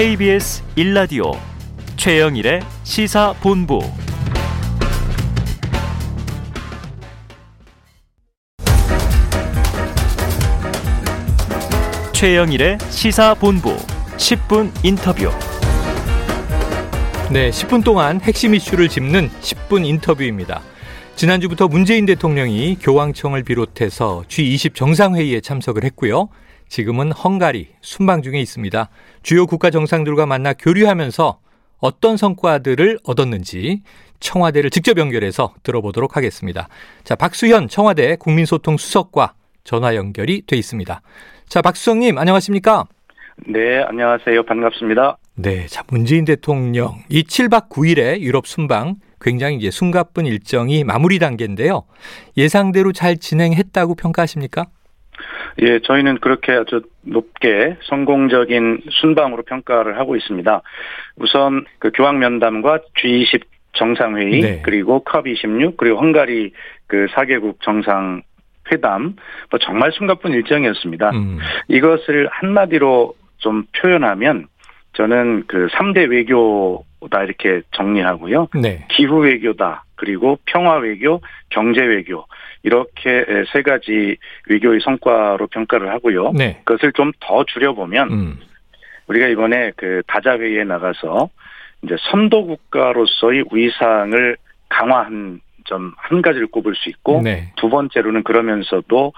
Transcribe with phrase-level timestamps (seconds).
[0.00, 1.38] KBS 1라디오
[1.98, 3.80] 최영일의 시사본부
[12.14, 13.76] 최영일의 시사본부
[14.16, 15.30] 10분 인터뷰
[17.30, 20.62] 네, 10분 동안 핵심 이슈를 짚는 10분 인터뷰입니다.
[21.16, 26.30] 지난주부터 문재인 대통령이 교황청을 비롯해서 G20 정상회의에 참석을 했고요.
[26.70, 28.88] 지금은 헝가리 순방 중에 있습니다.
[29.22, 31.38] 주요 국가 정상들과 만나 교류하면서
[31.80, 33.82] 어떤 성과들을 얻었는지
[34.20, 36.68] 청와대를 직접 연결해서 들어보도록 하겠습니다.
[37.04, 39.34] 자, 박수현 청와대 국민소통 수석과
[39.64, 41.02] 전화 연결이 돼 있습니다.
[41.48, 42.86] 자, 박수성님 안녕하십니까?
[43.46, 44.44] 네, 안녕하세요.
[44.44, 45.16] 반갑습니다.
[45.34, 51.84] 네, 자 문재인 대통령 이 7박 9일의 유럽 순방 굉장히 이제 숨가쁜 일정이 마무리 단계인데요.
[52.36, 54.66] 예상대로 잘 진행했다고 평가하십니까?
[55.60, 60.62] 예, 저희는 그렇게 아주 높게 성공적인 순방으로 평가를 하고 있습니다.
[61.16, 64.62] 우선 그 교황 면담과 G20 정상회의 네.
[64.64, 66.52] 그리고 컵26 그리고 헝가리
[66.86, 68.22] 그 4개국 정상
[68.70, 69.16] 회담
[69.50, 71.10] 뭐 정말 숨가쁜 일정이었습니다.
[71.10, 74.46] 음, 이것을 한마디로 좀 표현하면
[74.94, 78.48] 저는 그 3대 외교다 이렇게 정리하고요.
[78.60, 78.86] 네.
[78.90, 79.84] 기후 외교다.
[79.94, 82.24] 그리고 평화 외교, 경제 외교
[82.62, 84.16] 이렇게 세 가지
[84.48, 86.32] 외교의 성과로 평가를 하고요.
[86.32, 86.60] 네.
[86.64, 88.38] 그것을 좀 더 줄여보면 음,
[89.06, 91.30] 우리가 이번에 그 다자 회의에 나가서
[91.82, 94.36] 이제 선도 국가로서의 위상을
[94.68, 97.52] 강화한 점 한 가지를 꼽을 수 있고 네.
[97.56, 99.12] 두 번째로는 그러면서도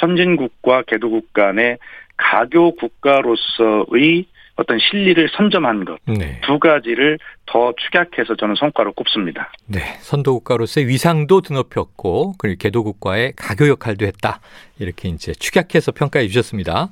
[0.00, 1.78] 선진국과 개도국 간의
[2.16, 6.40] 가교 국가로서의 어떤 실리를 선점한 것 네.
[6.46, 9.50] 두 가지를 더 축약해서 저는 성과로 꼽습니다.
[9.66, 9.80] 네.
[10.00, 14.40] 선도국가로서의 위상도 드높였고 그리고 개도국가의 가교 역할도 했다.
[14.78, 16.88] 이렇게 이제 축약해서 평가해 주셨습니다.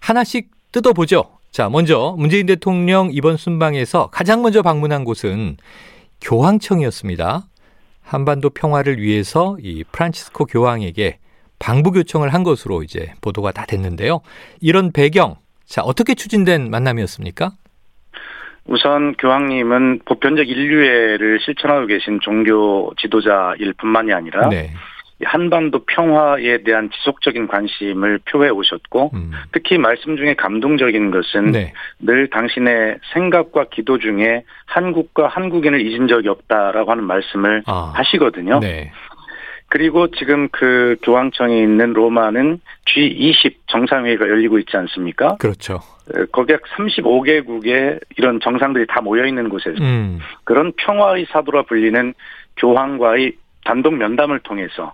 [0.00, 1.38] 하나씩 뜯어보죠.
[1.50, 5.56] 자, 먼저 문재인 대통령 이번 순방에서 가장 먼저 방문한 곳은
[6.20, 7.46] 교황청이었습니다.
[8.02, 11.18] 한반도 평화를 위해서 이 프란치스코 교황에게
[11.58, 14.20] 방북 요청을 한 것으로 이제 보도가 다 됐는데요.
[14.60, 15.36] 이런 배경,
[15.66, 17.50] 자, 어떻게 추진된 만남이었습니까?
[18.66, 24.70] 우선 교황님은 보편적 인류애를 실천하고 계신 종교 지도자일 뿐만이 아니라 네.
[25.24, 29.30] 한반도 평화에 대한 지속적인 관심을 표해 오셨고 음.
[29.52, 31.72] 특히 말씀 중에 감동적인 것은 네.
[32.00, 37.92] 늘 당신의 생각과 기도 중에 한국과 한국인을 잊은 적이 없다라고 하는 말씀을 아.
[37.94, 38.60] 하시거든요.
[38.60, 38.92] 네.
[39.68, 45.36] 그리고 지금 그 교황청에 있는 로마는 G20 정상회의가 열리고 있지 않습니까?
[45.36, 45.80] 그렇죠.
[46.14, 50.20] 에, 거기에 35개국의 이런 정상들이 다 모여 있는 곳에서 음.
[50.44, 52.14] 그런 평화의 사도라 불리는
[52.56, 53.32] 교황과의
[53.64, 54.92] 단독 면담을 통해서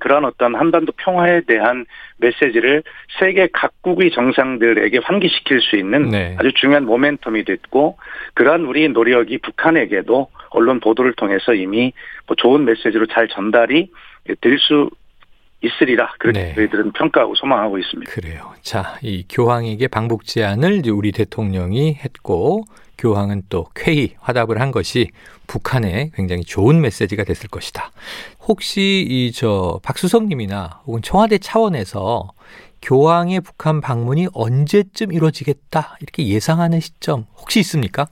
[0.00, 1.86] 그러한 어떤 한반도 평화에 대한
[2.18, 2.82] 메시지를
[3.18, 6.36] 세계 각국의 정상들에게 환기시킬 수 있는 네.
[6.38, 7.98] 아주 중요한 모멘텀이 됐고
[8.34, 11.92] 그러한 우리 노력이 북한에게도 언론 보도를 통해서 이미
[12.26, 13.90] 뭐 좋은 메시지로 잘 전달이
[14.40, 14.90] 될 수
[15.60, 16.54] 있으리라 그렇게 네.
[16.54, 18.12] 저희들은 평가하고 소망하고 있습니다.
[18.12, 18.52] 그래요.
[18.62, 22.62] 자, 이 교황에게 방북 제안을 우리 대통령이 했고
[22.96, 25.08] 교황은 또 쾌히 화답을 한 것이
[25.48, 27.90] 북한에 굉장히 좋은 메시지가 됐을 것이다.
[28.46, 32.28] 혹시 이 저 박수성님이나 혹은 청와대 차원에서
[32.80, 38.06] 교황의 북한 방문이 언제쯤 이루어지겠다 이렇게 예상하는 시점 혹시 있습니까?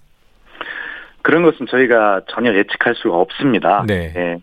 [1.23, 3.85] 그런 것은 저희가 전혀 예측할 수가 없습니다.
[3.87, 4.13] 네.
[4.17, 4.39] 예.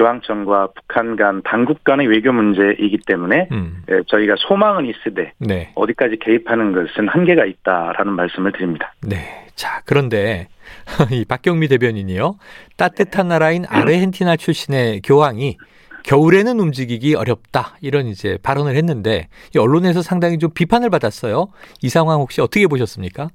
[0.00, 6.16] 교황청과 북한 간 당국 간의 외교 문제이기 때문에 음, 예, 저희가 소망은 있으되 네, 어디까지
[6.20, 8.94] 개입하는 것은 한계가 있다라는 말씀을 드립니다.
[9.02, 9.46] 네.
[9.54, 10.48] 자, 그런데
[11.12, 12.36] 이 박경미 대변인이요.
[12.78, 15.58] 따뜻한 나라인 아르헨티나 출신의 교황이
[16.04, 17.76] 겨울에는 움직이기 어렵다.
[17.82, 21.48] 이런 이제 발언을 했는데 이 언론에서 상당히 좀 비판을 받았어요.
[21.82, 23.28] 이 상황 혹시 어떻게 보셨습니까?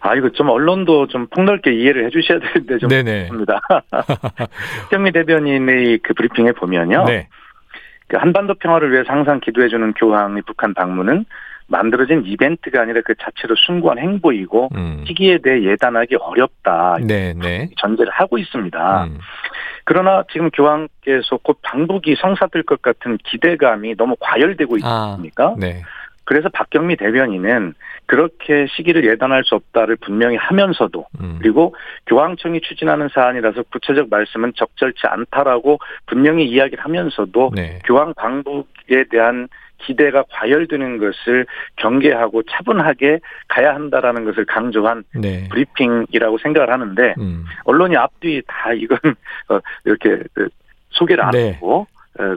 [0.00, 3.28] 아 이거 좀 언론도 좀 폭넓게 이해를 해주셔야 되는데 좀 네네.
[3.28, 3.60] 그렇습니다.
[4.82, 7.28] 박경미 대변인의 그 브리핑에 보면요, 네.
[8.08, 11.24] 그 한반도 평화를 위해서 항상 기도해주는 교황의 북한 방문은
[11.66, 15.04] 만들어진 이벤트가 아니라 그 자체로 숭고한 행보이고 음.
[15.06, 17.70] 시기에 대해 예단하기 어렵다 네, 네.
[17.78, 19.04] 전제를 하고 있습니다.
[19.04, 19.18] 음.
[19.84, 25.54] 그러나 지금 교황께서 곧 방북이 성사될 것 같은 기대감이 너무 과열되고 있지 아, 않습니까?
[25.58, 25.82] 네.
[26.24, 27.74] 그래서 박경미 대변인은
[28.06, 31.38] 그렇게 시기를 예단할 수 없다를 분명히 하면서도 음.
[31.40, 31.74] 그리고
[32.06, 37.78] 교황청이 추진하는 사안이라서 구체적 말씀은 적절치 않다라고 분명히 이야기를 하면서도 네.
[37.84, 39.48] 교황 방북에 대한
[39.78, 45.48] 기대가 과열되는 것을 경계하고 차분하게 가야 한다라는 것을 강조한 네.
[45.50, 47.44] 브리핑이라고 생각을 하는데 음.
[47.64, 48.98] 언론이 앞뒤 다 이건
[49.48, 50.48] 어, 이렇게 그
[50.90, 51.52] 소개를 안 네.
[51.52, 51.86] 하고 어,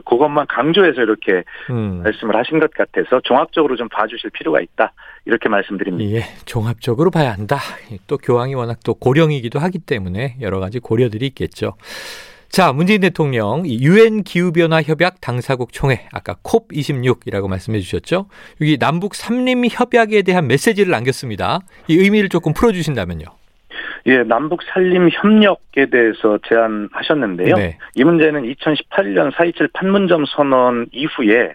[0.04, 2.02] 그것만 강조해서 이렇게 음.
[2.02, 4.92] 말씀을 하신 것 같아서 종합적으로 좀 봐주실 필요가 있다
[5.24, 6.10] 이렇게 말씀드립니다.
[6.10, 7.58] 예, 종합적으로 봐야 한다.
[8.06, 11.74] 또 교황이 워낙 또 고령이기도 하기 때문에 여러 가지 고려들이 있겠죠.
[12.48, 18.26] 자, 문재인 대통령 유엔 기후변화 협약 당사국 총회 아까 콥 26이라고 말씀해 주셨죠.
[18.60, 21.60] 여기 남북 삼림 협약에 대한 메시지를 남겼습니다.
[21.88, 23.26] 이 의미를 조금 풀어 주신다면요.
[24.06, 27.56] 예, 남북 산림 협력에 대해서 제안하셨는데요.
[27.56, 27.78] 네.
[27.94, 31.54] 이 문제는 2018년 4.27 판문점 선언 이후에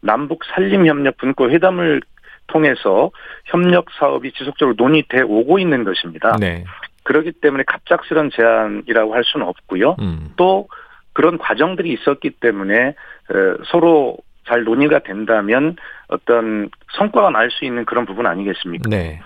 [0.00, 2.00] 남북 산림 협력 분과 회담을
[2.48, 3.10] 통해서
[3.46, 6.36] 협력 사업이 지속적으로 논의돼 오고 있는 것입니다.
[6.38, 6.64] 네.
[7.02, 9.96] 그렇기 때문에 갑작스런 제안이라고 할 수는 없고요.
[10.00, 10.32] 음.
[10.36, 10.68] 또
[11.12, 14.16] 그런 과정들이 있었기 때문에 어, 서로
[14.46, 15.76] 잘 논의가 된다면
[16.08, 18.88] 어떤 성과가 날 수 있는 그런 부분 아니겠습니까?
[18.88, 19.20] 네.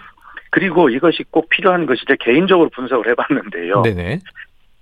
[0.50, 3.82] 그리고 이것이 꼭 필요한 것이 제 개인적으로 분석을 해봤는데요.
[3.82, 4.20] 네네.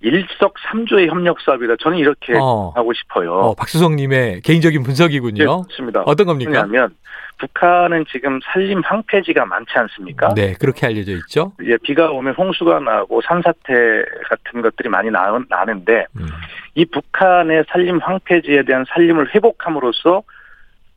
[0.00, 1.74] 일석삼조의 협력 사업이다.
[1.80, 2.72] 저는 이렇게 어.
[2.74, 3.34] 하고 싶어요.
[3.34, 5.62] 어, 박수성님의 개인적인 예, 분석이군요.
[5.62, 6.02] 그렇습니다.
[6.06, 6.50] 어떤 겁니까?
[6.50, 6.94] 왜냐하면
[7.38, 10.34] 북한은 지금 산림 황폐지가 많지 않습니까?
[10.34, 11.52] 네, 그렇게 알려져 있죠.
[11.64, 16.26] 예, 비가 오면 홍수가 나고 산사태 같은 것들이 많이 나, 나는데 음.
[16.74, 20.22] 이 북한의 산림 황폐지에 대한 산림을 회복함으로써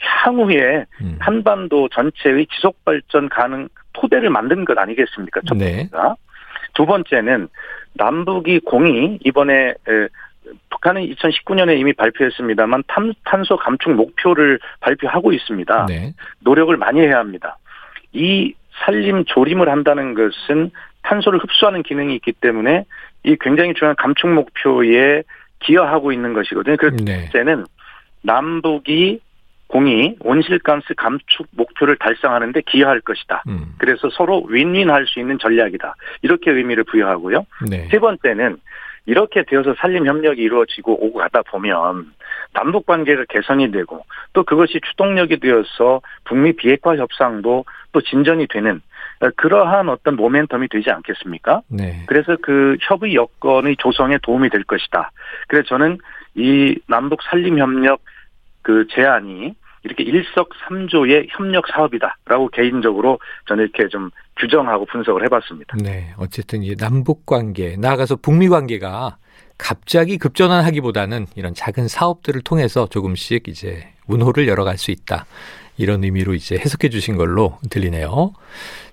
[0.01, 1.18] 향후에 음.
[1.19, 5.42] 한반도 전체의 지속 발전 가능 토대를 만든 것 아니겠습니까?
[5.48, 5.88] 첫 네.
[5.89, 6.15] 번째가.
[6.74, 7.50] 두 번째는
[7.94, 10.07] 남북이 공이 이번에 에,
[10.69, 15.86] 북한은 2019년에 이미 발표했습니다만 탄, 탄소 감축 목표를 발표하고 있습니다.
[15.88, 16.13] 네.
[16.39, 17.57] 노력을 많이 해야 합니다.
[18.13, 18.54] 이
[18.86, 20.71] 산림 조림을 한다는 것은
[21.04, 22.86] 탄소를 흡수하는 기능이 있기 때문에
[23.24, 25.24] 이 굉장히 중요한 감축 목표에
[25.59, 26.77] 기여하고 있는 것이거든요.
[26.77, 27.30] 그래서 네.
[27.31, 27.65] 번째는
[28.24, 29.19] 남북이
[29.71, 33.44] 공이 온실가스 감축 목표를 달성하는데 기여할 것이다.
[33.47, 33.73] 음.
[33.77, 35.95] 그래서 서로 윈윈할 수 있는 전략이다.
[36.23, 37.45] 이렇게 의미를 부여하고요.
[37.69, 37.88] 네.
[37.89, 38.57] 세 번째는
[39.06, 42.12] 이렇게 되어서 산림 협력이 이루어지고 오고 가다 보면
[42.53, 47.63] 남북 관계가 개선이 되고 또 그것이 추동력이 되어서 북미 비핵화 협상도
[47.94, 48.81] 또 진전이 되는
[49.38, 51.62] 그러한 어떤 모멘텀이 되지 않겠습니까?
[51.69, 52.03] 네.
[52.07, 55.12] 그래서 그 협의 여건의 조성에 도움이 될 것이다.
[55.47, 55.97] 그래서 저는
[56.35, 58.01] 이 남북 산림 협력
[58.62, 65.78] 그 제안이 이렇게 일석삼조의 협력 사업이다라고 개인적으로 저는 이렇게 좀 규정하고 분석을 해봤습니다.
[65.78, 66.13] 네.
[66.18, 69.18] 어쨌든 이 남북 관계, 나아가서 북미 관계가
[69.57, 75.25] 갑자기 급전환하기보다는 이런 작은 사업들을 통해서 조금씩 이제 운호를 열어갈 수 있다.
[75.78, 78.33] 이런 의미로 이제 해석해 주신 걸로 들리네요.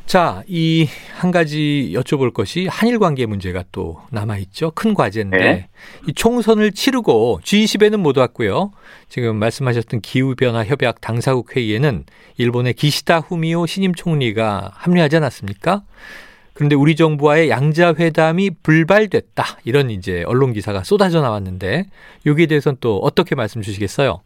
[0.09, 0.89] 자, 이
[1.19, 4.71] 한 가지 여쭤볼 것이 한일 관계 문제가 또 남아있죠.
[4.71, 5.69] 큰 과제인데, 네.
[6.07, 8.71] 이 총선을 치르고 G20에는 못 왔고요.
[9.09, 12.05] 지금 말씀하셨던 기후변화 협약 당사국 회의에는
[12.37, 15.83] 일본의 기시다 후미오 신임 총리가 합류하지 않았습니까?
[16.55, 19.59] 그런데 우리 정부와의 양자 회담이 불발됐다.
[19.65, 21.85] 이런 이제 언론 기사가 쏟아져 나왔는데,
[22.27, 24.21] 여기에 대해서는 또 어떻게 말씀 주시겠어요?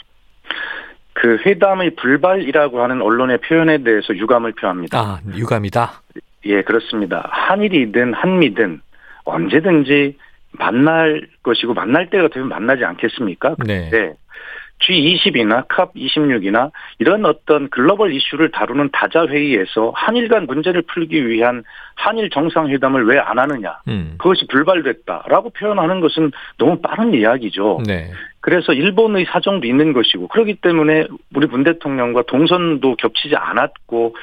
[1.15, 4.99] 그 회담의 불발이라고 하는 언론의 표현에 대해서 유감을 표합니다.
[4.99, 6.03] 아, 유감이다.
[6.47, 7.29] 예, 그렇습니다.
[7.31, 8.81] 한일이든 한미든
[9.25, 10.17] 언제든지
[10.53, 13.57] 만날 것이고 만날 때가 되면 만나지 않겠습니까?
[13.65, 14.15] 네.
[14.89, 14.95] 네.
[14.95, 21.65] G20이나 컵26이나 이런 어떤 글로벌 이슈를 다루는 다자 회의에서 한일 간 문제를 풀기 위한
[21.95, 23.79] 한일 정상회담을 왜 안 하느냐?
[23.89, 24.15] 음.
[24.19, 27.81] 그것이 불발됐다라고 표현하는 것은 너무 빠른 이야기죠.
[27.87, 28.11] 네.
[28.41, 34.17] 그래서 일본의 사정도 있는 것이고 그렇기 때문에 우리 문 대통령과 동선도 겹치지 않았고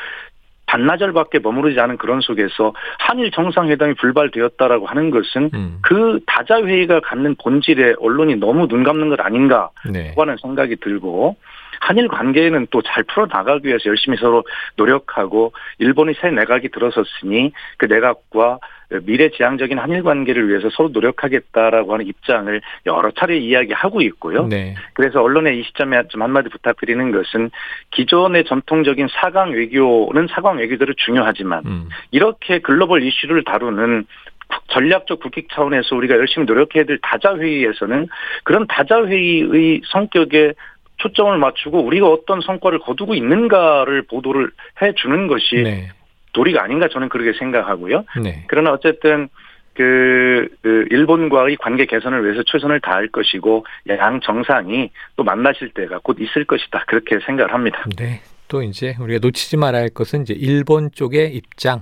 [0.70, 5.80] 반나절밖에 머무르지 않은 그런 속에서 한일 정상회담이 불발되었다라고 하는 것은 음.
[5.82, 10.14] 그 다자 회의가 갖는 본질에 언론이 너무 눈 감는 것 아닌가 네.
[10.16, 11.38] 하는 생각이 들고
[11.80, 14.44] 한일 관계는 또 잘 풀어 나가기 위해서 열심히 서로
[14.76, 18.60] 노력하고 일본의 새 내각이 들어섰으니 그 내각과
[19.04, 24.48] 미래지향적인 한일 관계를 위해서 서로 노력하겠다라고 하는 입장을 여러 차례 이야기하고 있고요.
[24.48, 24.74] 네.
[24.94, 27.52] 그래서 언론에 이 시점에 좀 한마디 부탁드리는 것은
[27.92, 31.90] 기존의 전통적인 사강 외교는 사강 외교대로 중요하지만 음.
[32.12, 34.06] 이렇게 글로벌 이슈를 다루는
[34.52, 38.08] 국- 전략적 국익 차원에서 우리가 열심히 노력해야 될 다자 회의에서는
[38.44, 40.54] 그런 다자 회의의 성격에
[41.00, 44.52] 초점을 맞추고 우리가 어떤 성과를 거두고 있는가를 보도를
[44.82, 45.90] 해 주는 것이 네.
[46.34, 48.06] 도리가 아닌가 저는 그렇게 생각하고요.
[48.22, 48.46] 네.
[48.48, 49.30] 그러나 어쨌든
[49.74, 56.18] 그, 그 일본과의 관계 개선을 위해서 최선을 다할 것이고 양 정상이 또 만나실 때가 곧
[56.20, 57.86] 있을 것이다 그렇게 생각을 합니다.
[57.98, 58.22] 네.
[58.50, 61.82] 또 이제 우리가 놓치지 말아야 할 것은 이제 일본 쪽의 입장,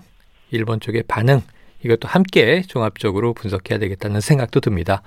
[0.52, 1.42] 일본 쪽의 반응
[1.84, 5.02] 이것도 함께 종합적으로 분석해야 되겠다는 생각도 듭니다.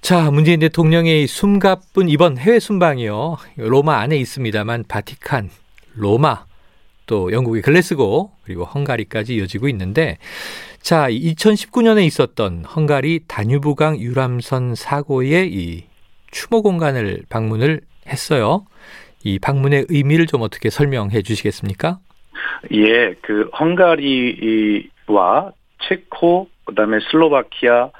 [0.00, 3.36] 자, 문재인 대통령의 숨가쁜 이번 해외 순방이요.
[3.58, 5.50] 로마 안에 있습니다만 바티칸,
[5.94, 6.46] 로마,
[7.06, 10.16] 또 영국의 글래스고 그리고 헝가리까지 이어지고 있는데
[10.80, 15.84] 자, 2019년에 있었던 헝가리 다뉴브강 유람선 사고의 이
[16.30, 18.64] 추모 공간을 방문을 했어요.
[19.22, 21.98] 이 방문의 의미를 좀 어떻게 설명해 주시겠습니까?
[22.72, 25.52] 예, 그 헝가리와
[25.82, 27.92] 체코, 그다음에 슬로바키아, 어,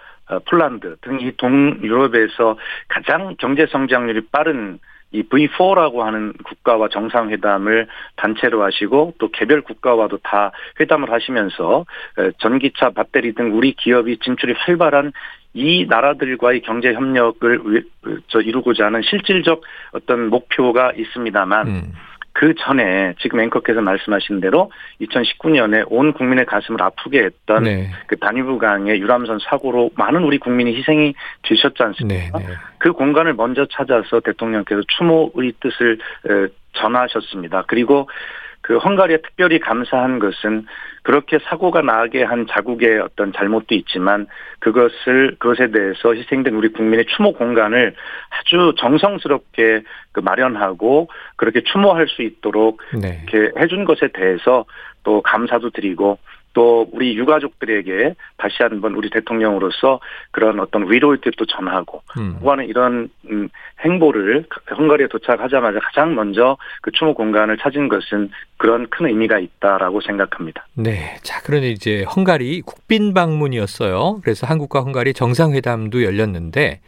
[0.47, 2.57] 폴란드 등 이 동유럽에서
[2.89, 4.79] 가장 경제 성장률이 빠른
[5.13, 11.85] 이 V4라고 하는 국가와 정상회담을 단체로 하시고 또 개별 국가와도 다 회담을 하시면서
[12.39, 15.13] 전기차, 배터리 등 우리 기업이 진출이 활발한
[15.53, 17.85] 이 나라들과의 경제 협력을
[18.45, 21.93] 이루고자 하는 실질적 어떤 목표가 있습니다만 음.
[22.33, 24.71] 그 전에 지금 앵커께서 말씀하신 대로
[25.01, 27.91] 2019년에 온 국민의 가슴을 아프게 했던 네.
[28.07, 32.39] 그 다니브강의 유람선 사고로 많은 우리 국민이 희생이 되셨지 않습니까?
[32.39, 32.55] 네, 네.
[32.79, 35.99] 그 공간을 먼저 찾아서 대통령께서 추모의 뜻을
[36.75, 37.65] 전하셨습니다.
[37.67, 38.09] 그리고
[38.63, 40.67] 그 헝가리에 특별히 감사한 것은
[41.03, 44.27] 그렇게 사고가 나게 한 자국의 어떤 잘못도 있지만
[44.59, 47.95] 그것을 그것에 대해서 희생된 우리 국민의 추모 공간을
[48.31, 53.23] 아주 정성스럽게 그 마련하고 그렇게 추모할 수 있도록 네.
[53.29, 54.65] 이렇게 해준 것에 대해서
[55.03, 56.19] 또 감사도 드리고
[56.53, 60.01] 또 우리 유가족들에게 다시 한번 우리 대통령으로서
[60.33, 62.39] 그런 어떤 위로의 뜻도 전하고 음.
[62.45, 63.49] 하는 이런 음,
[63.85, 70.67] 행보를 헝가리에 도착하자마자 가장 먼저 그 추모 공간을 찾은 것은 그런 큰 의미가 있다라고 생각합니다.
[70.75, 70.90] 네.
[71.23, 74.21] 자, 그런데 이제 헝가리 국빈 방문이었어요.
[74.23, 76.81] 그래서 한국과 헝가리 정상회담도 열렸는데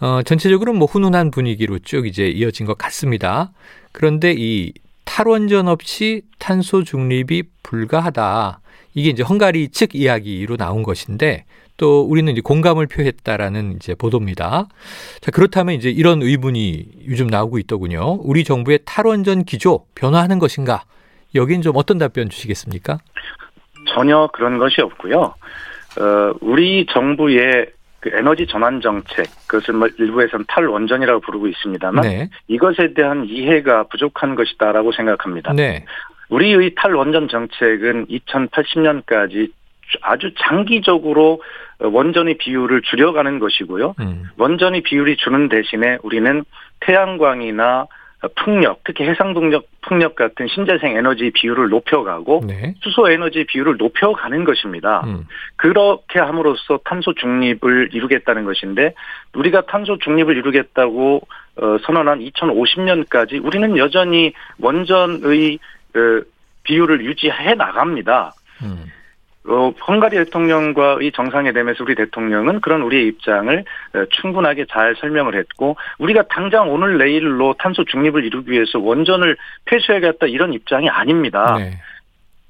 [0.00, 3.52] 어, 전체적으로 뭐 훈훈한 분위기로 쭉 이제 이어진 것 같습니다.
[3.92, 4.72] 그런데 이
[5.04, 8.60] 탈원전 없이 탄소 중립이 불가하다.
[8.94, 11.44] 이게 이제 헝가리 측 이야기로 나온 것인데
[11.76, 14.68] 또 우리는 이제 공감을 표했다라는 이제 보도입니다.
[15.20, 18.20] 자, 그렇다면 이제 이런 의문이 요즘 나오고 있더군요.
[18.22, 20.84] 우리 정부의 탈원전 기조 변화하는 것인가?
[21.34, 22.98] 여긴 좀 어떤 답변 주시겠습니까?
[23.88, 25.34] 전혀 그런 것이 없고요.
[26.00, 27.66] 어, 우리 정부의
[28.00, 32.28] 그 에너지 전환 정책, 그것을 뭐 일부에서는 탈원전이라고 부르고 있습니다만 네.
[32.48, 35.52] 이것에 대한 이해가 부족한 것이다라고 생각합니다.
[35.52, 35.84] 네.
[36.28, 39.52] 우리의 탈원전 정책은 2080년까지
[40.00, 41.42] 아주 장기적으로
[41.78, 43.94] 원전의 비율을 줄여가는 것이고요.
[44.00, 44.24] 음.
[44.36, 46.44] 원전의 비율이 주는 대신에 우리는
[46.80, 47.86] 태양광이나
[48.36, 52.74] 풍력, 특히 해상 동력 풍력 같은 신재생 에너지 비율을 높여가고 네.
[52.80, 55.02] 수소 에너지 비율을 높여가는 것입니다.
[55.06, 55.26] 음.
[55.56, 58.94] 그렇게 함으로써 탄소 중립을 이루겠다는 것인데
[59.34, 61.26] 우리가 탄소 중립을 이루겠다고
[61.56, 65.58] 어, 선언한 2050년까지 우리는 여전히 원전의
[65.92, 66.30] 그
[66.62, 68.32] 비율을 유지해 나갑니다.
[68.62, 68.84] 음.
[69.48, 76.28] 어, 헝가리 대통령과의 정상회담에서 우리 대통령은 그런 우리의 입장을 어, 충분하게 잘 설명을 했고 우리가
[76.28, 81.56] 당장 오늘 내일로 탄소 중립을 이루기 위해서 원전을 폐쇄하겠다 이런 입장이 아닙니다.
[81.58, 81.72] 네.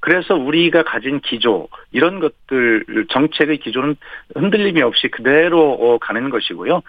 [0.01, 3.95] 그래서 우리가 가진 기조 이런 것들 정책의 기조는
[4.35, 6.81] 흔들림이 없이 그대로 어, 가는 것이고요.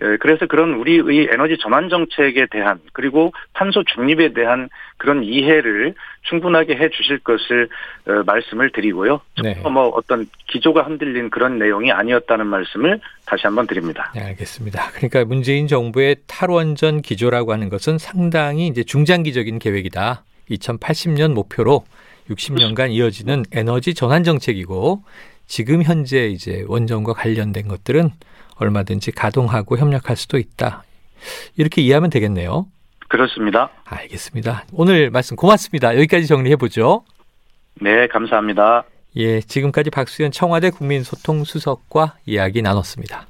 [0.00, 6.76] 예, 그래서 그런 우리의 에너지 전환 정책에 대한 그리고 탄소 중립에 대한 그런 이해를 충분하게
[6.76, 7.68] 해 주실 것을
[8.06, 9.20] 어, 말씀을 드리고요.
[9.42, 9.54] 네.
[9.62, 14.12] 뭐 어떤 기조가 흔들린 그런 내용이 아니었다는 말씀을 다시 한번 드립니다.
[14.14, 14.90] 네, 알겠습니다.
[14.92, 20.24] 그러니까 문재인 정부의 탈원전 기조라고 하는 것은 상당히 이제 중장기적인 계획이다.
[20.50, 21.84] 2080년 목표로
[22.30, 25.02] 60년간 이어지는 에너지 전환 정책이고
[25.46, 28.10] 지금 현재 이제 원전과 관련된 것들은
[28.62, 30.84] 얼마든지 가동하고 협력할 수도 있다.
[31.56, 32.66] 이렇게 이해하면 되겠네요.
[33.08, 33.70] 그렇습니다.
[33.84, 34.64] 알겠습니다.
[34.72, 35.94] 오늘 말씀 고맙습니다.
[35.96, 37.04] 여기까지 정리해 보죠.
[37.74, 38.84] 네, 감사합니다.
[39.16, 43.26] 예, 지금까지 박수현 청와대 국민소통수석과 이야기 나눴습니다.